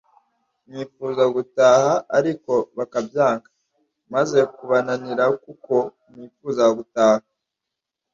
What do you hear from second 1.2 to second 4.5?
gutaha ariko bakabyanga, maze